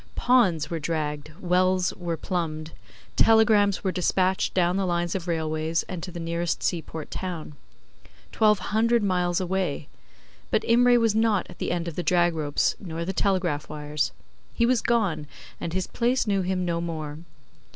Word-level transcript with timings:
Ponds 0.15 0.71
were 0.71 0.79
dragged, 0.79 1.29
wells 1.39 1.93
were 1.93 2.17
plumbed, 2.17 2.71
telegrams 3.15 3.83
were 3.83 3.91
despatched 3.91 4.55
down 4.55 4.75
the 4.75 4.87
lines 4.87 5.13
of 5.13 5.27
railways 5.27 5.83
and 5.83 6.01
to 6.01 6.11
the 6.11 6.19
nearest 6.19 6.63
seaport 6.63 7.11
town 7.11 7.53
twelve 8.31 8.57
hundred 8.73 9.03
miles 9.03 9.39
away; 9.39 9.89
but 10.49 10.63
Imray 10.63 10.99
was 10.99 11.13
not 11.13 11.45
at 11.51 11.59
the 11.59 11.69
end 11.71 11.87
of 11.87 11.95
the 11.95 12.01
drag 12.01 12.33
ropes 12.33 12.75
nor 12.79 13.05
the 13.05 13.13
telegraph 13.13 13.69
wires. 13.69 14.11
He 14.55 14.65
was 14.65 14.81
gone, 14.81 15.27
and 15.59 15.71
his 15.71 15.85
place 15.85 16.25
knew 16.25 16.41
him 16.41 16.65
no 16.65 16.81
more. 16.81 17.19